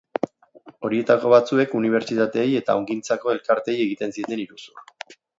Horietako 0.87 1.33
batzuek 1.33 1.75
unibertsitateei 1.79 2.47
eta 2.59 2.77
ongintzako 2.79 3.33
elkarteei 3.35 3.77
egiten 3.85 4.15
zieten 4.15 4.41
iruzur. 4.45 5.17